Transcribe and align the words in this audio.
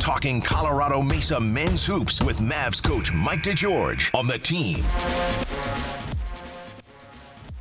Talking 0.00 0.40
Colorado 0.40 1.00
Mesa 1.00 1.40
men's 1.40 1.86
hoops 1.86 2.22
with 2.22 2.40
Mavs 2.40 2.82
coach 2.82 3.12
Mike 3.12 3.42
DeGeorge 3.42 4.14
on 4.14 4.26
the 4.26 4.38
team. 4.38 4.84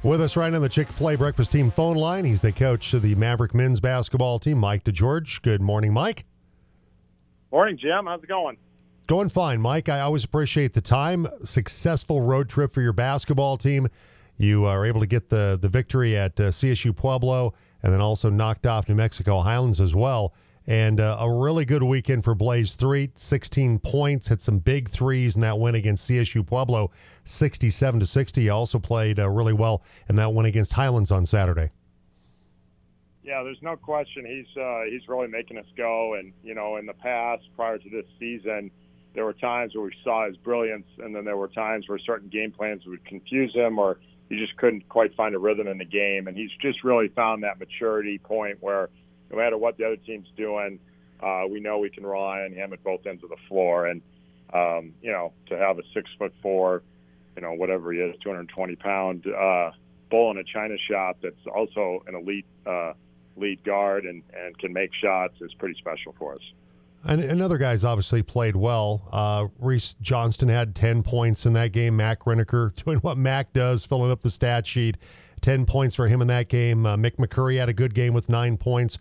With 0.04 0.22
us 0.22 0.36
right 0.36 0.54
on 0.54 0.62
the 0.62 0.70
Chick 0.70 0.90
fil 0.90 1.12
A 1.12 1.16
breakfast 1.16 1.52
team 1.52 1.72
phone 1.72 1.96
line, 1.96 2.26
he's 2.26 2.42
the 2.42 2.52
coach 2.52 2.94
of 2.94 3.02
the 3.02 3.16
Maverick 3.16 3.54
men's 3.54 3.80
basketball 3.80 4.40
team, 4.40 4.58
Mike 4.58 4.84
DeGeorge. 4.84 5.42
Good 5.42 5.62
morning, 5.62 5.94
Mike. 5.94 6.26
Morning, 7.52 7.78
Jim. 7.78 8.06
How's 8.06 8.24
it 8.24 8.28
going? 8.28 8.58
Going 9.08 9.30
fine, 9.30 9.62
Mike. 9.62 9.90
I 9.90 10.02
always 10.02 10.24
appreciate 10.24 10.74
the 10.74 10.82
time. 10.82 11.28
Successful 11.44 12.22
road 12.22 12.50
trip 12.50 12.74
for 12.74 12.82
your 12.82 12.94
basketball 12.94 13.58
team. 13.58 13.88
You 14.38 14.66
are 14.66 14.86
able 14.86 15.00
to 15.00 15.08
get 15.08 15.30
the, 15.30 15.58
the 15.60 15.70
victory 15.70 16.18
at 16.18 16.40
uh, 16.40 16.44
CSU 16.44 16.96
Pueblo 16.96 17.54
and 17.82 17.94
then 17.94 18.02
also 18.02 18.30
knocked 18.30 18.68
off 18.68 18.88
New 18.90 18.96
Mexico 18.96 19.42
Highlands 19.42 19.82
as 19.82 19.96
well. 19.96 20.34
And 20.70 21.00
uh, 21.00 21.18
a 21.20 21.28
really 21.28 21.66
good 21.66 21.82
weekend 21.82 22.24
for 22.24 22.36
Blaze 22.36 22.76
3, 22.76 23.12
16 23.16 23.80
points, 23.80 24.28
hit 24.28 24.40
some 24.40 24.60
big 24.60 24.88
threes 24.88 25.34
in 25.34 25.42
that 25.42 25.58
win 25.58 25.74
against 25.74 26.08
CSU 26.08 26.46
Pueblo, 26.46 26.92
67 27.24 28.00
to 28.00 28.06
60. 28.06 28.50
Also 28.50 28.78
played 28.78 29.20
uh, 29.20 29.28
really 29.28 29.52
well 29.52 29.82
in 30.10 30.16
that 30.18 30.32
win 30.32 30.46
against 30.46 30.74
Highlands 30.74 31.10
on 31.10 31.26
Saturday. 31.26 31.72
Yeah, 33.24 33.42
there's 33.42 33.62
no 33.64 33.78
question 33.78 34.28
he's 34.28 34.62
uh, 34.62 34.82
he's 34.88 35.08
really 35.08 35.28
making 35.28 35.58
us 35.58 35.66
go. 35.76 36.14
And 36.14 36.34
you 36.44 36.54
know, 36.54 36.78
in 36.78 36.86
the 36.86 36.94
past, 36.94 37.44
prior 37.56 37.80
to 37.80 37.90
this 37.90 38.06
season, 38.20 38.70
there 39.16 39.26
were 39.26 39.34
times 39.34 39.74
where 39.74 39.86
we 39.86 39.94
saw 40.04 40.28
his 40.28 40.38
brilliance, 40.38 40.86
and 41.00 41.16
then 41.16 41.26
there 41.26 41.38
were 41.38 41.48
times 41.48 41.90
where 41.90 41.98
certain 41.98 42.30
game 42.30 42.52
plans 42.52 42.86
would 42.86 43.04
confuse 43.06 43.56
him, 43.56 43.80
or 43.80 43.98
he 44.30 44.38
just 44.38 44.56
couldn't 44.58 44.88
quite 44.88 45.16
find 45.16 45.34
a 45.34 45.40
rhythm 45.40 45.68
in 45.68 45.80
the 45.80 45.86
game. 45.86 46.28
And 46.28 46.38
he's 46.38 46.52
just 46.62 46.84
really 46.84 47.08
found 47.08 47.42
that 47.42 47.58
maturity 47.58 48.20
point 48.20 48.58
where 48.62 48.90
no 49.32 49.38
matter 49.38 49.58
what 49.58 49.78
the 49.78 49.86
other 49.86 49.98
team's 49.98 50.28
doing, 50.36 50.80
uh, 51.22 51.44
we 51.50 51.60
know 51.60 51.80
we 51.80 51.90
can 51.90 52.06
rely 52.06 52.42
on 52.42 52.54
him 52.54 52.74
at 52.74 52.84
both 52.84 53.06
ends 53.06 53.24
of 53.24 53.30
the 53.30 53.38
floor. 53.48 53.88
And 53.88 54.02
um, 54.54 54.94
you 55.02 55.12
know, 55.12 55.34
to 55.48 55.58
have 55.58 55.78
a 55.78 55.84
six 55.94 56.10
foot 56.18 56.34
four, 56.42 56.82
you 57.36 57.42
know, 57.42 57.54
whatever 57.54 57.92
he 57.92 58.00
is, 58.00 58.16
220 58.24 58.76
pound 58.78 59.26
uh, 59.28 59.72
bull 60.10 60.32
in 60.32 60.38
a 60.38 60.44
china 60.44 60.76
shop 60.90 61.18
that's 61.22 61.46
also 61.54 62.04
an 62.08 62.16
elite 62.16 62.46
uh, 62.66 62.94
lead 63.38 63.64
guard 63.64 64.06
and 64.06 64.24
and 64.36 64.58
can 64.58 64.74
make 64.74 64.92
shots 64.94 65.36
is 65.42 65.54
pretty 65.54 65.78
special 65.80 66.16
for 66.18 66.36
us. 66.36 66.42
And, 67.04 67.22
and 67.22 67.42
other 67.42 67.58
guys 67.58 67.86
obviously 67.86 68.24
played 68.24 68.56
well. 68.56 69.08
Uh, 69.12 69.48
Reese 69.58 69.96
Johnston 70.02 70.50
had 70.50 70.76
10 70.76 71.04
points 71.04 71.46
in 71.46 71.54
that 71.54 71.72
game. 71.72 71.96
Mac 71.96 72.22
Riniker 72.22 72.76
doing 72.84 73.00
what 73.00 73.18
Mac 73.18 73.54
does, 73.54 73.86
filling 73.86 74.12
up 74.12 74.22
the 74.22 74.30
stat 74.30 74.68
sheet. 74.68 74.98
10 75.42 75.66
points 75.66 75.96
for 75.96 76.08
him 76.08 76.22
in 76.22 76.28
that 76.28 76.50
game. 76.50 76.86
Uh, 76.86 76.98
Mick 76.98 77.16
McCurry 77.16 77.58
had 77.58 77.70
a 77.70 77.74
good 77.74 77.94
game 77.94 78.14
with 78.14 78.28
nine 78.28 78.58
points. 78.58 78.98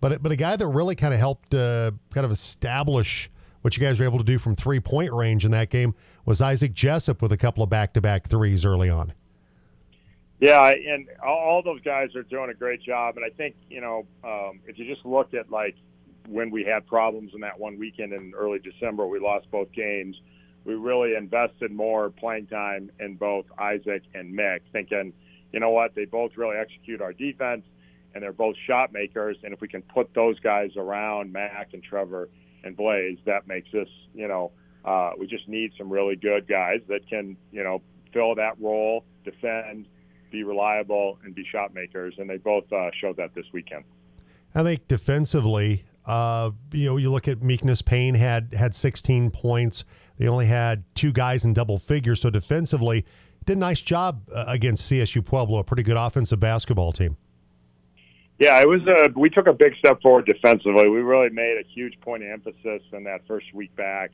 But 0.00 0.22
but 0.22 0.32
a 0.32 0.36
guy 0.36 0.56
that 0.56 0.66
really 0.66 0.94
kind 0.94 1.12
of 1.12 1.20
helped 1.20 1.54
uh, 1.54 1.92
kind 2.12 2.24
of 2.24 2.30
establish 2.30 3.30
what 3.62 3.76
you 3.76 3.82
guys 3.82 4.00
were 4.00 4.06
able 4.06 4.18
to 4.18 4.24
do 4.24 4.38
from 4.38 4.54
three 4.54 4.80
point 4.80 5.12
range 5.12 5.44
in 5.44 5.50
that 5.50 5.70
game 5.70 5.94
was 6.24 6.40
Isaac 6.40 6.72
Jessup 6.72 7.20
with 7.20 7.32
a 7.32 7.36
couple 7.36 7.62
of 7.62 7.68
back 7.68 7.92
to 7.94 8.00
back 8.00 8.26
threes 8.26 8.64
early 8.64 8.88
on. 8.88 9.12
Yeah, 10.40 10.66
and 10.68 11.06
all 11.22 11.62
those 11.62 11.82
guys 11.82 12.16
are 12.16 12.22
doing 12.22 12.48
a 12.48 12.54
great 12.54 12.82
job. 12.82 13.16
And 13.16 13.24
I 13.24 13.28
think 13.28 13.56
you 13.68 13.80
know 13.80 14.06
um, 14.24 14.60
if 14.66 14.78
you 14.78 14.86
just 14.86 15.04
look 15.04 15.34
at 15.34 15.50
like 15.50 15.76
when 16.28 16.50
we 16.50 16.64
had 16.64 16.86
problems 16.86 17.32
in 17.34 17.40
that 17.40 17.58
one 17.58 17.78
weekend 17.78 18.12
in 18.12 18.32
early 18.34 18.58
December, 18.58 19.06
we 19.06 19.18
lost 19.18 19.50
both 19.50 19.70
games. 19.72 20.16
We 20.64 20.74
really 20.74 21.14
invested 21.14 21.72
more 21.72 22.10
playing 22.10 22.46
time 22.46 22.90
in 23.00 23.16
both 23.16 23.46
Isaac 23.58 24.02
and 24.14 24.38
Mick, 24.38 24.60
thinking, 24.72 25.12
you 25.52 25.60
know 25.60 25.70
what, 25.70 25.94
they 25.94 26.04
both 26.04 26.36
really 26.36 26.56
execute 26.56 27.00
our 27.00 27.14
defense 27.14 27.64
and 28.14 28.22
they're 28.22 28.32
both 28.32 28.56
shot 28.66 28.92
makers. 28.92 29.36
And 29.42 29.52
if 29.52 29.60
we 29.60 29.68
can 29.68 29.82
put 29.82 30.12
those 30.14 30.38
guys 30.40 30.70
around 30.76 31.32
Mac 31.32 31.70
and 31.72 31.82
Trevor 31.82 32.28
and 32.64 32.76
Blaze, 32.76 33.18
that 33.26 33.46
makes 33.46 33.68
us, 33.74 33.88
you 34.14 34.28
know, 34.28 34.52
uh, 34.84 35.10
we 35.18 35.26
just 35.26 35.48
need 35.48 35.72
some 35.76 35.90
really 35.90 36.16
good 36.16 36.48
guys 36.48 36.80
that 36.88 37.08
can, 37.08 37.36
you 37.52 37.62
know, 37.62 37.82
fill 38.12 38.34
that 38.34 38.60
role, 38.60 39.04
defend, 39.24 39.86
be 40.30 40.42
reliable, 40.42 41.18
and 41.24 41.34
be 41.34 41.44
shot 41.50 41.74
makers. 41.74 42.14
And 42.18 42.28
they 42.28 42.38
both 42.38 42.70
uh, 42.72 42.90
showed 43.00 43.16
that 43.16 43.34
this 43.34 43.46
weekend. 43.52 43.84
I 44.54 44.62
think 44.62 44.88
defensively, 44.88 45.84
uh, 46.06 46.50
you 46.72 46.86
know, 46.86 46.96
you 46.96 47.10
look 47.10 47.28
at 47.28 47.42
Meekness 47.42 47.82
Payne 47.82 48.14
had 48.14 48.54
had 48.54 48.74
16 48.74 49.30
points. 49.30 49.84
They 50.16 50.28
only 50.28 50.46
had 50.46 50.84
two 50.94 51.12
guys 51.12 51.44
in 51.44 51.52
double 51.52 51.78
figures, 51.78 52.20
so 52.20 52.30
defensively 52.30 53.04
did 53.44 53.56
a 53.56 53.60
nice 53.60 53.80
job 53.80 54.28
uh, 54.34 54.44
against 54.48 54.90
CSU 54.90 55.24
Pueblo, 55.24 55.58
a 55.58 55.64
pretty 55.64 55.82
good 55.82 55.96
offensive 55.96 56.40
basketball 56.40 56.92
team. 56.92 57.16
Yeah, 58.40 58.58
it 58.62 58.66
was 58.66 58.80
a. 58.86 59.10
We 59.18 59.28
took 59.28 59.46
a 59.46 59.52
big 59.52 59.76
step 59.76 60.00
forward 60.00 60.24
defensively. 60.24 60.88
We 60.88 61.00
really 61.02 61.28
made 61.28 61.58
a 61.60 61.68
huge 61.68 62.00
point 62.00 62.22
of 62.22 62.30
emphasis 62.30 62.82
in 62.90 63.04
that 63.04 63.26
first 63.28 63.52
week 63.52 63.76
back 63.76 64.12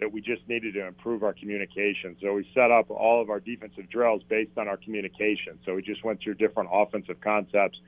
that 0.00 0.12
we 0.12 0.20
just 0.20 0.42
needed 0.48 0.74
to 0.74 0.84
improve 0.84 1.22
our 1.22 1.32
communication. 1.32 2.16
So 2.20 2.34
we 2.34 2.48
set 2.54 2.72
up 2.72 2.90
all 2.90 3.22
of 3.22 3.30
our 3.30 3.38
defensive 3.38 3.88
drills 3.88 4.22
based 4.28 4.58
on 4.58 4.66
our 4.66 4.76
communication. 4.76 5.60
So 5.64 5.76
we 5.76 5.82
just 5.82 6.04
went 6.04 6.20
through 6.20 6.34
different 6.34 6.70
offensive 6.72 7.20
concepts 7.20 7.78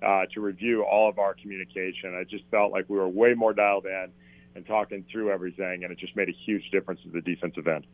uh, 0.00 0.26
to 0.32 0.40
review 0.40 0.84
all 0.84 1.08
of 1.08 1.18
our 1.18 1.34
communication. 1.34 2.16
I 2.16 2.22
just 2.22 2.44
felt 2.52 2.70
like 2.70 2.88
we 2.88 2.96
were 2.96 3.08
way 3.08 3.34
more 3.34 3.52
dialed 3.52 3.86
in 3.86 4.08
and 4.54 4.64
talking 4.64 5.04
through 5.10 5.30
everything, 5.30 5.82
and 5.82 5.92
it 5.92 5.98
just 5.98 6.14
made 6.14 6.28
a 6.28 6.36
huge 6.46 6.70
difference 6.70 7.00
at 7.04 7.12
the 7.12 7.20
defensive 7.20 7.66
end. 7.66 7.84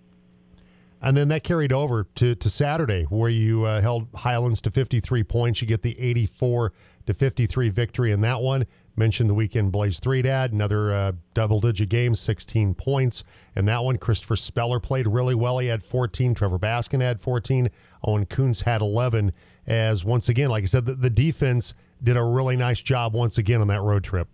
And 1.00 1.16
then 1.16 1.28
that 1.28 1.44
carried 1.44 1.72
over 1.72 2.04
to, 2.16 2.34
to 2.34 2.50
Saturday, 2.50 3.04
where 3.04 3.30
you 3.30 3.64
uh, 3.64 3.80
held 3.80 4.08
Highlands 4.14 4.60
to 4.62 4.70
53 4.70 5.22
points. 5.24 5.60
You 5.62 5.68
get 5.68 5.82
the 5.82 5.98
84 5.98 6.72
to 7.06 7.14
53 7.14 7.68
victory 7.68 8.10
in 8.10 8.20
that 8.22 8.40
one. 8.40 8.66
Mentioned 8.96 9.30
the 9.30 9.34
weekend 9.34 9.70
Blaze 9.70 10.00
three 10.00 10.22
dad, 10.22 10.52
another 10.52 10.92
uh, 10.92 11.12
double 11.32 11.60
digit 11.60 11.88
game, 11.88 12.16
16 12.16 12.74
points. 12.74 13.22
And 13.54 13.68
that 13.68 13.84
one, 13.84 13.96
Christopher 13.96 14.34
Speller 14.34 14.80
played 14.80 15.06
really 15.06 15.36
well. 15.36 15.58
He 15.58 15.68
had 15.68 15.84
14. 15.84 16.34
Trevor 16.34 16.58
Baskin 16.58 17.00
had 17.00 17.20
14. 17.20 17.70
Owen 18.04 18.26
Kuntz 18.26 18.62
had 18.62 18.82
11. 18.82 19.32
As 19.68 20.04
once 20.04 20.28
again, 20.28 20.50
like 20.50 20.64
I 20.64 20.66
said, 20.66 20.86
the, 20.86 20.94
the 20.94 21.10
defense 21.10 21.74
did 22.02 22.16
a 22.16 22.24
really 22.24 22.56
nice 22.56 22.80
job 22.80 23.14
once 23.14 23.38
again 23.38 23.60
on 23.60 23.68
that 23.68 23.82
road 23.82 24.02
trip. 24.02 24.28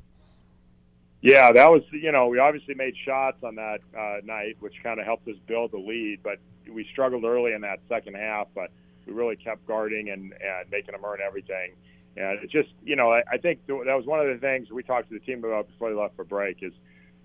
Yeah, 1.24 1.52
that 1.52 1.70
was 1.70 1.80
you 1.90 2.12
know 2.12 2.28
we 2.28 2.38
obviously 2.38 2.74
made 2.74 2.94
shots 3.02 3.38
on 3.42 3.54
that 3.54 3.78
uh, 3.98 4.16
night, 4.24 4.58
which 4.60 4.74
kind 4.82 5.00
of 5.00 5.06
helped 5.06 5.26
us 5.26 5.36
build 5.46 5.72
the 5.72 5.78
lead. 5.78 6.18
But 6.22 6.36
we 6.70 6.86
struggled 6.92 7.24
early 7.24 7.54
in 7.54 7.62
that 7.62 7.80
second 7.88 8.14
half, 8.14 8.48
but 8.54 8.70
we 9.06 9.14
really 9.14 9.36
kept 9.36 9.66
guarding 9.66 10.10
and, 10.10 10.34
and 10.34 10.70
making 10.70 10.92
them 10.92 11.02
earn 11.02 11.20
everything. 11.26 11.72
And 12.18 12.44
it 12.44 12.50
just 12.50 12.68
you 12.84 12.94
know 12.94 13.10
I, 13.10 13.22
I 13.32 13.38
think 13.38 13.66
that 13.68 13.74
was 13.74 14.04
one 14.04 14.20
of 14.20 14.26
the 14.26 14.38
things 14.38 14.70
we 14.70 14.82
talked 14.82 15.08
to 15.08 15.18
the 15.18 15.24
team 15.24 15.42
about 15.42 15.66
before 15.68 15.88
they 15.88 15.96
left 15.98 16.14
for 16.14 16.24
break 16.24 16.58
is 16.60 16.74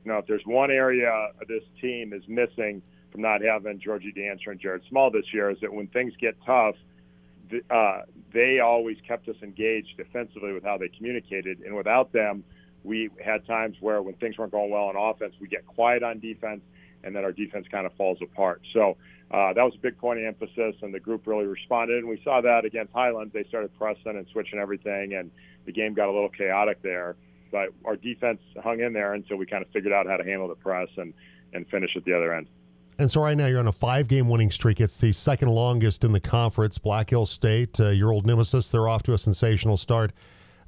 you 0.06 0.12
know 0.14 0.20
if 0.20 0.28
there's 0.28 0.46
one 0.46 0.72
area 0.72 1.32
this 1.50 1.64
team 1.82 2.14
is 2.14 2.24
missing 2.30 2.82
from 3.12 3.22
not 3.22 3.42
having 3.42 3.82
Georgie 3.82 4.14
Dancer 4.14 4.52
and 4.52 4.62
Jared 4.62 4.84
Small 4.88 5.12
this 5.12 5.26
year 5.34 5.50
is 5.50 5.60
that 5.60 5.74
when 5.74 5.88
things 5.88 6.14
get 6.22 6.38
tough, 6.46 6.76
uh, 7.70 8.04
they 8.32 8.62
always 8.62 8.96
kept 9.06 9.28
us 9.28 9.36
engaged 9.44 9.98
defensively 9.98 10.54
with 10.54 10.64
how 10.64 10.78
they 10.78 10.88
communicated, 10.88 11.60
and 11.66 11.76
without 11.76 12.14
them 12.14 12.46
we 12.84 13.10
had 13.24 13.46
times 13.46 13.78
where 13.80 14.02
when 14.02 14.16
things 14.16 14.38
weren't 14.38 14.52
going 14.52 14.72
well 14.72 14.86
on 14.86 14.96
offense, 14.96 15.36
we 15.40 15.48
get 15.48 15.66
quiet 15.66 16.04
on 16.04 16.20
defense, 16.20 16.62
and 17.04 17.16
then 17.16 17.24
our 17.24 17.32
defense 17.32 17.68
kind 17.70 17.86
of 17.86 17.94
falls 17.94 18.18
apart. 18.22 18.62
So 18.74 18.98
uh, 19.32 19.54
that 19.54 19.64
was 19.64 19.74
a 19.76 19.80
big 19.80 19.98
point 19.98 20.20
of 20.20 20.26
emphasis, 20.26 20.76
and 20.82 20.94
the 20.94 21.00
group 21.00 21.28
really 21.28 21.46
responded. 21.46 22.00
And 22.00 22.10
we 22.10 22.22
saw 22.24 22.42
that 22.42 22.66
against 22.66 22.94
Highlands; 22.94 23.34
they 23.34 23.44
started 23.46 23.78
pressing 23.78 24.18
and 24.18 24.26
switching 24.32 24.60
everything, 24.60 25.14
and 25.14 25.32
the 25.66 25.72
game 25.72 25.94
got 25.94 26.08
a 26.08 26.12
little 26.12 26.30
chaotic 26.30 26.82
there. 26.82 27.16
But 27.52 27.70
our 27.86 27.96
defense 27.96 28.40
hung 28.62 28.80
in 28.80 28.94
there 28.94 29.14
until 29.14 29.38
we 29.38 29.46
kind 29.46 29.64
of 29.64 29.72
figured 29.72 29.94
out 29.94 30.08
how 30.08 30.18
to 30.18 30.24
handle 30.24 30.48
the 30.48 30.56
press 30.56 30.90
and 30.98 31.14
and 31.54 31.68
finish 31.68 31.96
at 31.96 32.06
the 32.06 32.14
other 32.14 32.34
end. 32.34 32.48
And 33.00 33.10
so 33.10 33.22
right 33.22 33.36
now 33.36 33.48
you're 33.48 33.60
on 33.60 33.68
a 33.68 33.72
five-game 33.72 34.28
winning 34.28 34.52
streak. 34.52 34.82
It's 34.82 34.98
the 34.98 35.14
second 35.14 35.48
longest 35.48 36.04
in 36.04 36.12
the 36.12 36.20
conference. 36.20 36.78
Black 36.78 37.10
Hills 37.10 37.32
State, 37.32 37.80
uh, 37.80 37.90
your 37.90 38.12
old 38.12 38.26
nemesis, 38.26 38.70
they're 38.70 38.90
off 38.90 39.04
to 39.04 39.14
a 39.14 39.18
sensational 39.18 39.78
start. 39.78 40.12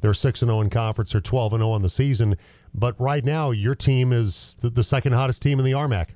They're 0.01 0.13
six 0.13 0.41
and 0.41 0.49
zero 0.49 0.57
oh 0.57 0.61
in 0.61 0.69
conference. 0.69 1.11
They're 1.11 1.21
twelve 1.21 1.53
and 1.53 1.61
zero 1.61 1.69
oh 1.69 1.73
on 1.73 1.81
the 1.81 1.89
season. 1.89 2.35
But 2.73 2.99
right 2.99 3.23
now, 3.23 3.51
your 3.51 3.75
team 3.75 4.11
is 4.11 4.55
the, 4.59 4.69
the 4.69 4.83
second 4.83 5.13
hottest 5.13 5.41
team 5.41 5.59
in 5.59 5.65
the 5.65 5.71
RMAC. 5.71 6.09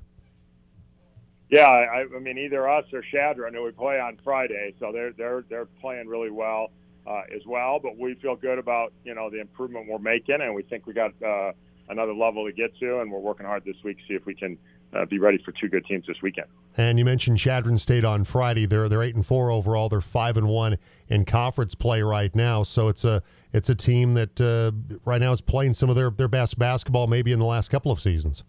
Yeah, 1.48 1.68
I, 1.68 2.04
I 2.14 2.18
mean 2.18 2.38
either 2.38 2.68
us 2.68 2.84
or 2.92 3.02
Chadron, 3.12 3.54
who 3.54 3.62
we 3.62 3.70
play 3.70 4.00
on 4.00 4.18
Friday, 4.24 4.74
so 4.80 4.90
they're 4.92 5.12
they're 5.12 5.44
they're 5.48 5.66
playing 5.80 6.08
really 6.08 6.30
well 6.30 6.70
uh, 7.06 7.22
as 7.34 7.42
well. 7.46 7.78
But 7.80 7.96
we 7.96 8.14
feel 8.14 8.36
good 8.36 8.58
about 8.58 8.92
you 9.04 9.14
know 9.14 9.30
the 9.30 9.40
improvement 9.40 9.86
we're 9.88 9.98
making, 9.98 10.40
and 10.40 10.54
we 10.54 10.62
think 10.62 10.86
we 10.86 10.92
got 10.92 11.12
uh, 11.22 11.52
another 11.88 12.14
level 12.14 12.44
to 12.46 12.52
get 12.52 12.76
to, 12.78 13.00
and 13.00 13.12
we're 13.12 13.20
working 13.20 13.46
hard 13.46 13.64
this 13.64 13.76
week 13.84 13.98
to 13.98 14.02
see 14.08 14.14
if 14.14 14.26
we 14.26 14.34
can 14.34 14.58
uh, 14.96 15.04
be 15.04 15.18
ready 15.18 15.38
for 15.44 15.52
two 15.52 15.68
good 15.68 15.84
teams 15.86 16.06
this 16.06 16.16
weekend. 16.22 16.46
And 16.76 16.98
you 16.98 17.04
mentioned 17.04 17.38
Chadron 17.38 17.78
State 17.78 18.04
on 18.04 18.24
Friday. 18.24 18.66
They're 18.66 18.88
they're 18.88 19.02
eight 19.02 19.14
and 19.14 19.24
four 19.24 19.50
overall. 19.50 19.88
They're 19.88 20.00
five 20.00 20.36
and 20.36 20.48
one 20.48 20.76
in 21.08 21.24
conference 21.24 21.74
play 21.74 22.02
right 22.02 22.34
now. 22.34 22.62
So 22.62 22.88
it's 22.88 23.04
a 23.04 23.22
it's 23.52 23.68
a 23.70 23.74
team 23.74 24.14
that 24.14 24.40
uh, 24.40 24.72
right 25.04 25.20
now 25.20 25.32
is 25.32 25.40
playing 25.40 25.74
some 25.74 25.90
of 25.90 25.96
their 25.96 26.10
their 26.10 26.28
best 26.28 26.58
basketball 26.58 27.06
maybe 27.06 27.32
in 27.32 27.38
the 27.38 27.44
last 27.44 27.68
couple 27.68 27.92
of 27.92 28.00
seasons. 28.00 28.44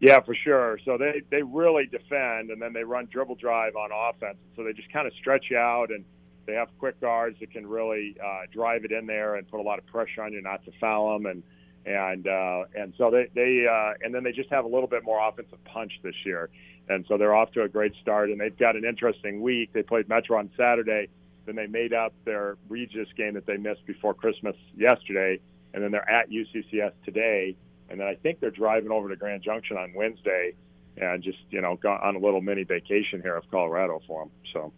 Yeah, 0.00 0.20
for 0.20 0.34
sure. 0.34 0.78
So 0.84 0.96
they 0.96 1.22
they 1.30 1.42
really 1.42 1.86
defend, 1.86 2.50
and 2.50 2.60
then 2.60 2.72
they 2.72 2.84
run 2.84 3.08
dribble 3.10 3.36
drive 3.36 3.74
on 3.76 3.90
offense. 3.92 4.38
So 4.56 4.62
they 4.62 4.72
just 4.72 4.92
kind 4.92 5.06
of 5.06 5.12
stretch 5.14 5.52
out, 5.52 5.90
and 5.90 6.04
they 6.46 6.54
have 6.54 6.68
quick 6.78 7.00
guards 7.00 7.38
that 7.40 7.50
can 7.50 7.66
really 7.66 8.16
uh, 8.24 8.42
drive 8.52 8.84
it 8.84 8.92
in 8.92 9.06
there 9.06 9.36
and 9.36 9.48
put 9.48 9.60
a 9.60 9.62
lot 9.62 9.78
of 9.78 9.86
pressure 9.86 10.22
on 10.22 10.32
you 10.32 10.40
not 10.40 10.64
to 10.64 10.72
foul 10.80 11.12
them 11.12 11.26
and 11.26 11.42
and 11.88 12.28
uh, 12.28 12.64
and 12.74 12.92
so 12.98 13.10
they 13.10 13.28
they 13.34 13.66
uh, 13.66 13.94
and 14.02 14.14
then 14.14 14.22
they 14.22 14.32
just 14.32 14.50
have 14.50 14.64
a 14.64 14.68
little 14.68 14.88
bit 14.88 15.04
more 15.04 15.26
offensive 15.26 15.62
punch 15.64 15.92
this 16.02 16.14
year, 16.24 16.50
and 16.88 17.04
so 17.08 17.16
they're 17.16 17.34
off 17.34 17.50
to 17.52 17.62
a 17.62 17.68
great 17.68 17.94
start, 18.02 18.30
and 18.30 18.40
they've 18.40 18.56
got 18.56 18.76
an 18.76 18.84
interesting 18.84 19.40
week. 19.40 19.72
They 19.72 19.82
played 19.82 20.08
Metro 20.08 20.38
on 20.38 20.50
Saturday, 20.56 21.08
then 21.46 21.56
they 21.56 21.66
made 21.66 21.94
up 21.94 22.12
their 22.24 22.56
Regis 22.68 23.08
game 23.16 23.34
that 23.34 23.46
they 23.46 23.56
missed 23.56 23.86
before 23.86 24.12
Christmas 24.12 24.54
yesterday, 24.76 25.40
and 25.72 25.82
then 25.82 25.90
they're 25.90 26.08
at 26.08 26.30
UCCS 26.30 26.92
today, 27.04 27.56
and 27.88 27.98
then 27.98 28.06
I 28.06 28.14
think 28.16 28.40
they're 28.40 28.50
driving 28.50 28.90
over 28.90 29.08
to 29.08 29.16
Grand 29.16 29.42
Junction 29.42 29.78
on 29.78 29.94
Wednesday, 29.94 30.52
and 30.98 31.22
just 31.22 31.38
you 31.50 31.60
know 31.62 31.78
on 31.84 32.16
a 32.16 32.18
little 32.18 32.42
mini 32.42 32.64
vacation 32.64 33.22
here 33.22 33.36
of 33.36 33.50
Colorado 33.50 34.00
for 34.06 34.24
them. 34.24 34.30
So, 34.52 34.72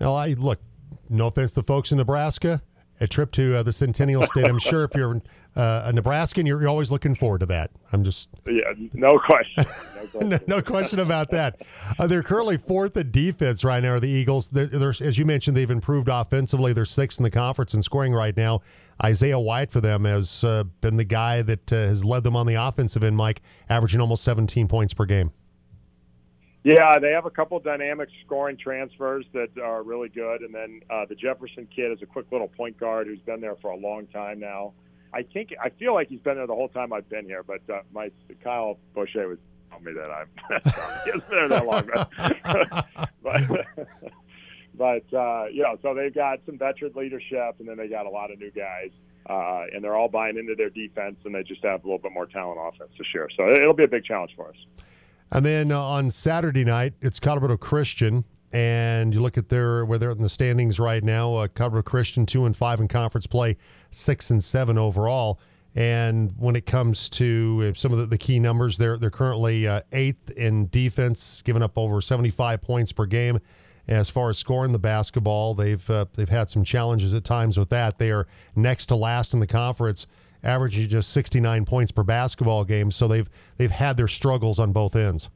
well, 0.00 0.16
I 0.16 0.34
look. 0.34 0.60
No 1.10 1.26
offense 1.26 1.52
to 1.52 1.62
folks 1.62 1.92
in 1.92 1.98
Nebraska, 1.98 2.62
a 3.00 3.06
trip 3.06 3.32
to 3.32 3.56
uh, 3.56 3.62
the 3.62 3.72
Centennial 3.72 4.22
State. 4.24 4.46
I'm 4.46 4.58
sure 4.58 4.84
if 4.84 4.94
you're 4.94 5.20
uh, 5.56 5.84
a 5.86 5.92
Nebraskan, 5.92 6.46
you're, 6.46 6.60
you're, 6.60 6.68
always 6.68 6.90
looking 6.90 7.14
forward 7.14 7.40
to 7.40 7.46
that. 7.46 7.70
I'm 7.92 8.04
just 8.04 8.28
yeah, 8.46 8.62
no 8.92 9.18
question, 9.18 9.54
no 9.64 10.06
question, 10.06 10.28
no, 10.28 10.38
no 10.46 10.62
question 10.62 10.98
about 11.00 11.30
that. 11.30 11.62
Uh, 11.98 12.06
they're 12.06 12.22
currently 12.22 12.56
fourth 12.56 12.96
in 12.96 13.10
defense 13.10 13.64
right 13.64 13.82
now. 13.82 13.92
Are 13.94 14.00
the 14.00 14.08
Eagles? 14.08 14.48
They're, 14.48 14.66
they're, 14.66 14.94
as 15.00 15.18
you 15.18 15.24
mentioned, 15.24 15.56
they've 15.56 15.70
improved 15.70 16.08
offensively. 16.08 16.72
They're 16.72 16.84
sixth 16.84 17.18
in 17.18 17.24
the 17.24 17.30
conference 17.30 17.74
in 17.74 17.82
scoring 17.82 18.12
right 18.12 18.36
now. 18.36 18.62
Isaiah 19.02 19.38
White 19.38 19.70
for 19.70 19.80
them 19.80 20.04
has 20.04 20.44
uh, 20.44 20.64
been 20.80 20.96
the 20.96 21.04
guy 21.04 21.42
that 21.42 21.72
uh, 21.72 21.76
has 21.76 22.04
led 22.04 22.22
them 22.22 22.36
on 22.36 22.46
the 22.46 22.54
offensive 22.54 23.02
end. 23.02 23.16
Mike, 23.16 23.42
averaging 23.68 24.00
almost 24.00 24.22
17 24.24 24.68
points 24.68 24.94
per 24.94 25.04
game. 25.04 25.32
Yeah, 26.64 26.98
they 26.98 27.10
have 27.10 27.26
a 27.26 27.30
couple 27.30 27.60
dynamic 27.60 28.08
scoring 28.24 28.56
transfers 28.56 29.26
that 29.34 29.50
are 29.62 29.82
really 29.82 30.08
good, 30.08 30.40
and 30.40 30.54
then 30.54 30.80
uh, 30.88 31.04
the 31.06 31.14
Jefferson 31.14 31.68
kid 31.74 31.92
is 31.92 32.00
a 32.00 32.06
quick 32.06 32.24
little 32.32 32.48
point 32.48 32.80
guard 32.80 33.06
who's 33.06 33.20
been 33.20 33.42
there 33.42 33.56
for 33.56 33.70
a 33.70 33.76
long 33.76 34.06
time 34.06 34.40
now. 34.40 34.72
I 35.12 35.24
think 35.24 35.54
I 35.62 35.68
feel 35.68 35.92
like 35.92 36.08
he's 36.08 36.20
been 36.20 36.36
there 36.36 36.46
the 36.46 36.54
whole 36.54 36.70
time 36.70 36.94
I've 36.94 37.08
been 37.10 37.26
here, 37.26 37.42
but 37.42 37.60
uh, 37.70 37.82
my 37.92 38.10
Kyle 38.42 38.78
Boucher 38.94 39.28
was 39.28 39.38
telling 39.68 39.84
me 39.84 39.92
that 39.92 40.10
I'm 40.10 40.28
been 41.12 41.22
there 41.30 41.48
that 41.48 41.66
long, 41.66 41.86
but 43.22 43.46
but, 43.48 43.66
but 44.74 45.14
uh, 45.16 45.44
you 45.52 45.62
know, 45.62 45.78
so 45.82 45.92
they've 45.92 46.14
got 46.14 46.40
some 46.46 46.56
veteran 46.56 46.92
leadership, 46.96 47.56
and 47.58 47.68
then 47.68 47.76
they 47.76 47.88
got 47.88 48.06
a 48.06 48.10
lot 48.10 48.32
of 48.32 48.38
new 48.38 48.50
guys. 48.50 48.90
Uh, 49.26 49.64
and 49.72 49.82
they're 49.82 49.96
all 49.96 50.08
buying 50.08 50.36
into 50.36 50.54
their 50.54 50.68
defense, 50.68 51.16
and 51.24 51.34
they 51.34 51.42
just 51.42 51.64
have 51.64 51.82
a 51.82 51.86
little 51.86 51.98
bit 51.98 52.12
more 52.12 52.26
talent 52.26 52.58
offense 52.60 52.90
this 52.98 53.06
year. 53.14 53.26
So 53.34 53.48
it'll 53.48 53.72
be 53.72 53.84
a 53.84 53.88
big 53.88 54.04
challenge 54.04 54.32
for 54.36 54.48
us. 54.48 54.56
And 55.34 55.44
then 55.44 55.72
uh, 55.72 55.80
on 55.80 56.10
Saturday 56.10 56.64
night, 56.64 56.94
it's 57.02 57.18
Colorado 57.18 57.56
Christian, 57.56 58.24
and 58.52 59.12
you 59.12 59.20
look 59.20 59.36
at 59.36 59.48
their 59.48 59.84
where 59.84 59.98
they're 59.98 60.12
in 60.12 60.22
the 60.22 60.28
standings 60.28 60.78
right 60.78 61.02
now. 61.02 61.34
Uh, 61.34 61.48
Colorado 61.48 61.82
Christian 61.82 62.24
two 62.24 62.46
and 62.46 62.56
five 62.56 62.78
in 62.78 62.86
conference 62.86 63.26
play, 63.26 63.56
six 63.90 64.30
and 64.30 64.42
seven 64.42 64.78
overall. 64.78 65.40
And 65.74 66.32
when 66.38 66.54
it 66.54 66.66
comes 66.66 67.10
to 67.10 67.72
uh, 67.72 67.76
some 67.76 67.92
of 67.92 67.98
the, 67.98 68.06
the 68.06 68.16
key 68.16 68.38
numbers, 68.38 68.78
they're 68.78 68.96
they're 68.96 69.10
currently 69.10 69.66
uh, 69.66 69.80
eighth 69.90 70.30
in 70.30 70.68
defense, 70.68 71.42
giving 71.42 71.64
up 71.64 71.76
over 71.76 72.00
75 72.00 72.62
points 72.62 72.92
per 72.92 73.04
game. 73.04 73.40
As 73.88 74.08
far 74.08 74.30
as 74.30 74.38
scoring 74.38 74.70
the 74.70 74.78
basketball, 74.78 75.54
they've 75.54 75.90
uh, 75.90 76.04
they've 76.14 76.28
had 76.28 76.48
some 76.48 76.62
challenges 76.62 77.12
at 77.12 77.24
times 77.24 77.58
with 77.58 77.70
that. 77.70 77.98
They 77.98 78.12
are 78.12 78.28
next 78.54 78.86
to 78.86 78.94
last 78.94 79.34
in 79.34 79.40
the 79.40 79.48
conference 79.48 80.06
averaging 80.44 80.88
just 80.88 81.10
69 81.10 81.64
points 81.64 81.90
per 81.90 82.02
basketball 82.02 82.64
game. 82.64 82.90
So 82.90 83.08
they've 83.08 83.28
they've 83.56 83.70
had 83.70 83.96
their 83.96 84.08
struggles 84.08 84.58
on 84.58 84.72
both 84.72 84.94
ends. 84.94 85.30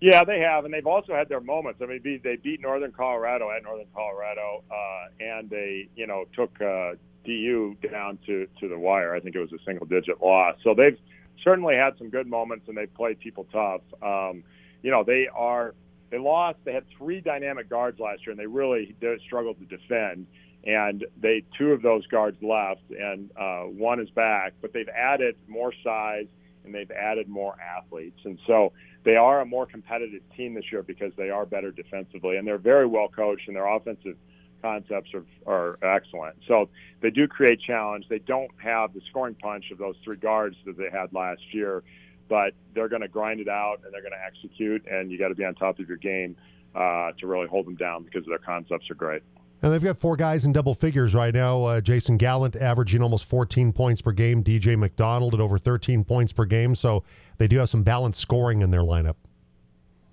Yeah, 0.00 0.24
they 0.24 0.40
have, 0.40 0.64
and 0.64 0.74
they've 0.74 0.86
also 0.86 1.14
had 1.14 1.28
their 1.28 1.40
moments. 1.40 1.80
I 1.80 1.86
mean, 1.86 2.20
they 2.24 2.34
beat 2.34 2.60
Northern 2.60 2.90
Colorado 2.90 3.52
at 3.52 3.62
Northern 3.62 3.86
Colorado, 3.94 4.64
uh, 4.68 5.06
and 5.20 5.48
they 5.48 5.88
you 5.94 6.06
know 6.06 6.24
took 6.34 6.60
uh, 6.60 6.94
DU 7.24 7.76
down 7.88 8.18
to 8.26 8.48
to 8.60 8.68
the 8.68 8.78
wire. 8.78 9.14
I 9.14 9.20
think 9.20 9.36
it 9.36 9.40
was 9.40 9.52
a 9.52 9.62
single 9.64 9.86
digit 9.86 10.22
loss. 10.22 10.56
So 10.64 10.74
they've 10.74 10.98
certainly 11.44 11.76
had 11.76 11.96
some 11.98 12.10
good 12.10 12.26
moments, 12.26 12.66
and 12.68 12.76
they've 12.76 12.92
played 12.94 13.20
people 13.20 13.46
tough. 13.52 13.82
Um, 14.02 14.42
you 14.82 14.90
know, 14.90 15.04
they 15.04 15.28
are 15.32 15.74
they 16.10 16.18
lost. 16.18 16.58
They 16.64 16.72
had 16.72 16.84
three 16.98 17.20
dynamic 17.20 17.68
guards 17.68 18.00
last 18.00 18.26
year, 18.26 18.32
and 18.32 18.40
they 18.40 18.46
really 18.46 18.96
struggled 19.24 19.58
to 19.60 19.76
defend 19.76 20.26
and 20.64 21.04
they 21.20 21.44
two 21.58 21.72
of 21.72 21.82
those 21.82 22.06
guards 22.06 22.42
left, 22.42 22.82
and 22.90 23.30
uh, 23.36 23.62
one 23.62 24.00
is 24.00 24.10
back. 24.10 24.54
But 24.60 24.72
they've 24.72 24.88
added 24.88 25.36
more 25.48 25.72
size 25.84 26.26
and 26.64 26.72
they've 26.74 26.90
added 26.90 27.28
more 27.28 27.56
athletes, 27.60 28.20
and 28.24 28.38
so 28.46 28.72
they 29.04 29.16
are 29.16 29.40
a 29.40 29.46
more 29.46 29.66
competitive 29.66 30.22
team 30.36 30.54
this 30.54 30.70
year 30.70 30.82
because 30.82 31.12
they 31.16 31.30
are 31.30 31.44
better 31.44 31.70
defensively 31.70 32.36
and 32.36 32.46
they're 32.46 32.58
very 32.58 32.86
well 32.86 33.08
coached 33.08 33.48
and 33.48 33.56
their 33.56 33.66
offensive 33.66 34.16
concepts 34.62 35.10
are, 35.12 35.24
are 35.46 35.78
excellent. 35.82 36.36
So 36.46 36.68
they 37.00 37.10
do 37.10 37.26
create 37.26 37.60
challenge. 37.60 38.06
They 38.08 38.20
don't 38.20 38.50
have 38.62 38.94
the 38.94 39.00
scoring 39.10 39.34
punch 39.34 39.70
of 39.72 39.78
those 39.78 39.96
three 40.04 40.16
guards 40.16 40.56
that 40.66 40.76
they 40.76 40.88
had 40.90 41.12
last 41.12 41.42
year, 41.52 41.82
but 42.28 42.52
they're 42.74 42.88
going 42.88 43.02
to 43.02 43.08
grind 43.08 43.40
it 43.40 43.48
out 43.48 43.80
and 43.84 43.92
they're 43.92 44.02
going 44.02 44.12
to 44.12 44.24
execute. 44.24 44.86
And 44.86 45.10
you 45.10 45.18
got 45.18 45.28
to 45.28 45.34
be 45.34 45.44
on 45.44 45.54
top 45.56 45.80
of 45.80 45.88
your 45.88 45.96
game 45.96 46.36
uh, 46.74 47.10
to 47.18 47.26
really 47.26 47.48
hold 47.48 47.66
them 47.66 47.74
down 47.74 48.04
because 48.04 48.24
their 48.26 48.38
concepts 48.38 48.88
are 48.88 48.94
great. 48.94 49.22
And 49.62 49.72
they've 49.72 49.82
got 49.82 49.96
four 49.96 50.16
guys 50.16 50.44
in 50.44 50.52
double 50.52 50.74
figures 50.74 51.14
right 51.14 51.32
now. 51.32 51.62
Uh, 51.62 51.80
Jason 51.80 52.16
Gallant 52.16 52.56
averaging 52.56 53.00
almost 53.00 53.24
14 53.26 53.72
points 53.72 54.02
per 54.02 54.10
game. 54.10 54.42
DJ 54.42 54.76
McDonald 54.76 55.34
at 55.34 55.40
over 55.40 55.56
13 55.56 56.02
points 56.02 56.32
per 56.32 56.44
game. 56.44 56.74
So 56.74 57.04
they 57.38 57.46
do 57.46 57.58
have 57.58 57.68
some 57.68 57.84
balanced 57.84 58.20
scoring 58.20 58.60
in 58.60 58.72
their 58.72 58.82
lineup. 58.82 59.14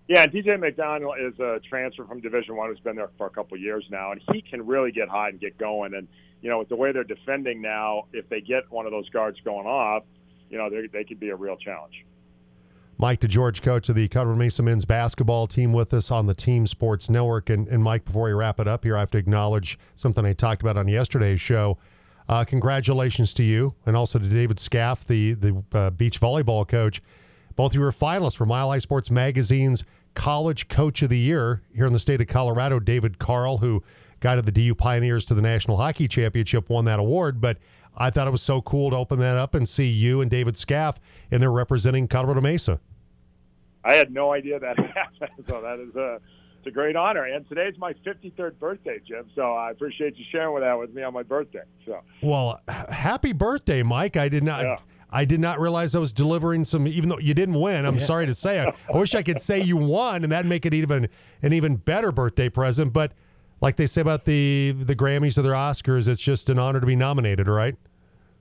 Yeah, 0.08 0.26
DJ 0.26 0.60
McDonald 0.60 1.16
is 1.20 1.40
a 1.40 1.60
transfer 1.68 2.06
from 2.06 2.20
Division 2.20 2.56
One 2.56 2.70
who's 2.70 2.80
been 2.80 2.96
there 2.96 3.10
for 3.18 3.28
a 3.28 3.30
couple 3.30 3.58
years 3.58 3.86
now, 3.92 4.12
and 4.12 4.22
he 4.32 4.42
can 4.42 4.66
really 4.66 4.92
get 4.92 5.08
hot 5.08 5.32
and 5.32 5.40
get 5.40 5.58
going. 5.58 5.94
And 5.94 6.08
you 6.42 6.50
know, 6.50 6.60
with 6.60 6.70
the 6.70 6.76
way 6.76 6.92
they're 6.92 7.04
defending 7.04 7.62
now, 7.62 8.08
if 8.14 8.28
they 8.30 8.42
get 8.42 8.72
one 8.72 8.86
of 8.86 8.92
those 8.92 9.08
guards 9.10 9.38
going 9.46 9.68
off, 9.68 10.04
you 10.50 10.58
know, 10.58 10.70
they 10.70 11.04
could 11.04 11.20
be 11.20 11.30
a 11.30 11.36
real 11.36 11.58
challenge. 11.58 12.06
Mike 13.02 13.22
DeGeorge, 13.22 13.62
coach 13.62 13.88
of 13.88 13.96
the 13.96 14.10
Colorado 14.10 14.38
Mesa 14.38 14.62
men's 14.62 14.84
basketball 14.84 15.48
team, 15.48 15.72
with 15.72 15.94
us 15.94 16.12
on 16.12 16.26
the 16.26 16.34
Team 16.34 16.68
Sports 16.68 17.10
Network. 17.10 17.50
And, 17.50 17.66
and, 17.70 17.82
Mike, 17.82 18.04
before 18.04 18.24
we 18.24 18.34
wrap 18.34 18.60
it 18.60 18.68
up 18.68 18.84
here, 18.84 18.98
I 18.98 19.00
have 19.00 19.12
to 19.12 19.18
acknowledge 19.18 19.80
something 19.96 20.26
I 20.26 20.34
talked 20.34 20.62
about 20.62 20.76
on 20.76 20.86
yesterday's 20.90 21.40
show. 21.40 21.78
Uh, 22.28 22.44
congratulations 22.44 23.34
to 23.36 23.44
you 23.44 23.74
and 23.86 23.96
also 23.96 24.20
to 24.20 24.28
David 24.28 24.60
Scaff, 24.60 25.06
the, 25.06 25.34
the 25.34 25.64
uh, 25.72 25.92
beach 25.92 26.20
volleyball 26.20 26.68
coach. 26.68 27.02
Both 27.56 27.72
of 27.72 27.76
you 27.76 27.82
were 27.82 27.94
finalists 27.94 28.36
for 28.36 28.46
Mile 28.46 28.70
High 28.70 28.80
Sports 28.80 29.10
Magazine's 29.10 29.86
College 30.14 30.68
Coach 30.68 31.02
of 31.02 31.08
the 31.08 31.18
Year 31.18 31.62
here 31.74 31.88
in 31.88 31.94
the 31.94 32.00
state 32.00 32.20
of 32.20 32.28
Colorado. 32.28 32.80
David 32.82 33.18
Carle, 33.18 33.60
who 33.60 33.82
guided 34.20 34.46
the 34.46 34.52
DU 34.52 34.76
Pioneers 34.76 35.26
to 35.28 35.34
the 35.34 35.42
National 35.42 35.78
Hockey 35.78 36.10
Championship, 36.10 36.70
won 36.70 36.84
that 36.84 37.00
award. 37.00 37.40
But 37.40 37.60
I 37.96 38.10
thought 38.10 38.28
it 38.28 38.32
was 38.32 38.42
so 38.42 38.62
cool 38.62 38.92
to 38.92 38.96
open 38.96 39.20
that 39.20 39.36
up 39.38 39.56
and 39.56 39.68
see 39.68 39.88
you 39.88 40.22
and 40.22 40.30
David 40.30 40.58
Scaff 40.58 41.00
and 41.32 41.42
they're 41.42 41.52
representing 41.52 42.08
Colorado 42.08 42.42
Mesa. 42.42 42.80
I 43.84 43.94
had 43.94 44.12
no 44.12 44.34
idea 44.34 44.60
that 44.60 44.78
happened. 44.96 45.46
So 45.48 45.62
that 45.62 45.80
is 45.80 45.96
a 45.96 46.20
it's 46.60 46.68
a 46.68 46.72
great 46.72 46.98
honor. 46.98 47.24
And 47.24 47.48
today's 47.48 47.78
my 47.78 47.94
53rd 48.06 48.60
birthday, 48.60 49.00
Jim. 49.08 49.30
So 49.34 49.54
I 49.54 49.72
appreciate 49.72 50.18
you 50.18 50.26
sharing 50.30 50.54
with 50.54 50.64
that 50.64 50.78
with 50.78 50.94
me 50.94 51.04
on 51.04 51.14
my 51.14 51.24
birthday. 51.24 51.64
So 51.86 52.02
well, 52.22 52.62
happy 52.68 53.34
birthday, 53.34 53.84
Mike. 53.84 54.18
I 54.18 54.30
did 54.30 54.44
not. 54.44 54.64
Yeah. 54.64 54.78
I 55.12 55.26
did 55.26 55.40
not 55.40 55.60
realize 55.60 55.96
I 55.96 56.00
was 56.00 56.14
delivering 56.14 56.66
some. 56.66 56.88
Even 56.88 57.10
though 57.10 57.18
you 57.18 57.34
didn't 57.34 57.60
win, 57.60 57.86
I'm 57.86 57.98
yeah. 57.98 58.06
sorry 58.06 58.26
to 58.28 58.36
say. 58.36 58.60
I, 58.60 58.74
I 58.94 58.98
wish 58.98 59.16
I 59.16 59.24
could 59.24 59.42
say 59.42 59.60
you 59.62 59.78
won, 59.78 60.24
and 60.24 60.32
that'd 60.32 60.48
make 60.48 60.66
it 60.66 60.74
even 60.74 61.10
an 61.42 61.54
even 61.54 61.78
better 61.78 62.12
birthday 62.12 62.50
present. 62.50 62.94
But 62.94 63.14
like 63.62 63.76
they 63.76 63.88
say 63.88 64.02
about 64.02 64.26
the 64.26 64.76
the 64.78 64.96
Grammys 64.96 65.38
or 65.38 65.42
their 65.42 65.54
Oscars, 65.54 66.08
it's 66.08 66.22
just 66.22 66.50
an 66.50 66.60
honor 66.60 66.80
to 66.80 66.86
be 66.86 66.96
nominated, 66.96 67.48
right? 67.48 67.76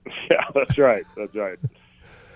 Yeah, 0.31 0.43
that's 0.55 0.77
right. 0.77 1.05
That's 1.15 1.35
right. 1.35 1.59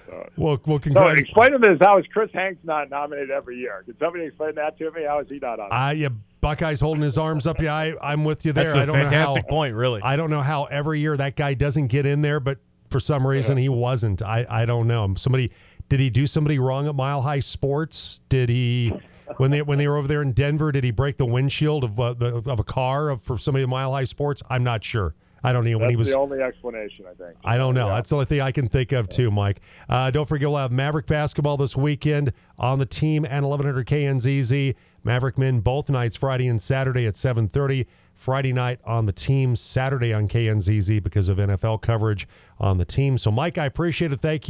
So, 0.06 0.30
well, 0.38 0.62
well, 0.66 0.80
congrats. 0.80 1.16
So 1.16 1.22
explain 1.22 1.52
to 1.52 1.60
me 1.60 1.78
how 1.80 1.98
is 1.98 2.06
Chris 2.08 2.30
Hanks 2.32 2.60
not 2.64 2.90
nominated 2.90 3.32
every 3.32 3.58
year? 3.58 3.82
Can 3.86 3.98
somebody 3.98 4.26
explain 4.26 4.56
that 4.56 4.78
to 4.78 4.92
me? 4.92 5.04
How 5.06 5.20
is 5.20 5.30
he 5.30 5.40
not 5.40 5.60
on? 5.60 5.70
Uh, 5.72 5.92
yeah, 5.92 6.10
Buckeyes 6.42 6.80
holding 6.80 7.02
his 7.02 7.18
arms 7.18 7.48
up. 7.48 7.60
Yeah, 7.60 7.74
I, 7.74 7.96
I'm 8.02 8.24
with 8.24 8.46
you 8.46 8.52
there. 8.52 8.74
That's 8.74 8.78
a 8.78 8.82
I 8.82 8.86
don't 8.86 8.96
fantastic 8.96 9.44
know 9.44 9.48
how, 9.50 9.56
point, 9.56 9.76
really. 9.76 10.02
I 10.04 10.16
don't 10.16 10.30
know 10.30 10.42
how 10.42 10.66
every 10.66 11.00
year 11.00 11.18
that 11.18 11.36
guy 11.36 11.54
doesn't 11.54 11.88
get 11.88 12.06
in 12.06 12.22
there, 12.22 12.40
but 12.40 12.60
for 12.90 13.00
some 13.00 13.26
reason 13.26 13.58
yeah. 13.58 13.64
he 13.64 13.70
wasn't. 13.70 14.22
I, 14.22 14.46
I 14.50 14.66
don't 14.66 14.88
know. 14.88 15.14
Somebody 15.16 15.52
did 15.90 16.00
he 16.00 16.10
do 16.10 16.28
somebody 16.28 16.60
wrong 16.60 16.88
at 16.88 16.96
Mile 16.96 17.22
High 17.22 17.40
Sports? 17.40 18.22
Did 18.30 18.50
he 18.50 18.94
when 19.38 19.52
they 19.52 19.62
when 19.62 19.78
they 19.78 19.88
were 19.88 19.98
over 19.98 20.08
there 20.08 20.22
in 20.22 20.32
Denver? 20.34 20.72
Did 20.72 20.84
he 20.84 20.92
break 20.92 21.18
the 21.18 21.26
windshield 21.26 21.84
of 21.84 22.00
uh, 22.00 22.14
the, 22.14 22.44
of 22.46 22.60
a 22.60 22.64
car 22.64 23.10
of, 23.10 23.22
for 23.22 23.38
somebody 23.38 23.64
at 23.64 23.70
Mile 23.70 23.92
High 23.92 24.04
Sports? 24.04 24.42
I'm 24.50 24.64
not 24.64 24.84
sure. 24.84 25.16
I 25.46 25.52
don't 25.52 25.66
know 25.66 25.78
when 25.78 25.90
he 25.90 25.98
was 25.98 26.10
the 26.10 26.18
only 26.18 26.42
explanation. 26.42 27.06
I 27.06 27.14
think. 27.16 27.38
I 27.44 27.58
don't 27.58 27.74
know. 27.76 27.88
Yeah. 27.88 27.96
That's 27.96 28.10
the 28.10 28.16
only 28.16 28.26
thing 28.26 28.42
I 28.42 28.52
can 28.52 28.70
think 28.70 28.94
of 28.94 29.10
too, 29.10 29.30
Mike. 29.30 29.60
Uh, 29.90 30.10
don't 30.10 30.28
forget 30.28 30.48
we'll 30.48 30.58
have 30.58 30.72
Maverick 30.72 31.06
basketball 31.06 31.58
this 31.58 31.76
weekend 31.76 32.32
on 32.58 32.80
the 32.80 32.86
team 32.86 33.26
and 33.26 33.46
1100 33.46 33.86
KNZZ. 33.86 34.76
Maverick 35.04 35.38
men 35.38 35.60
both 35.60 35.90
nights, 35.90 36.16
Friday 36.16 36.48
and 36.48 36.62
Saturday 36.62 37.06
at 37.06 37.16
7:30. 37.16 37.86
Friday 38.16 38.54
night 38.54 38.80
on 38.86 39.06
the 39.06 39.12
team, 39.12 39.56
Saturday 39.56 40.14
on 40.14 40.30
KNZZ 40.30 41.04
because 41.04 41.28
of 41.28 41.40
NFL 41.40 41.82
coverage 41.82 42.26
on 42.58 42.78
the 42.78 42.86
team. 42.86 43.18
So, 43.18 43.32
Mike, 43.32 43.58
I 43.58 43.66
appreciate 43.66 44.14
it. 44.14 44.22
Thank 44.22 44.36
you. 44.36 44.42